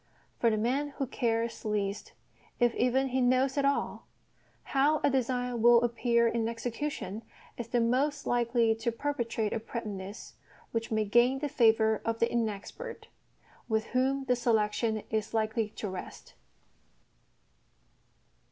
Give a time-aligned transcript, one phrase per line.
[0.39, 2.13] For the man who cares least,
[2.59, 4.07] if even he knows at all,
[4.63, 7.21] how a design will appear in execution
[7.55, 10.33] is the most likely to perpetrate a prettiness
[10.71, 13.09] which may gain the favour of the inexpert,
[13.69, 16.33] with whom the selection is likely to rest.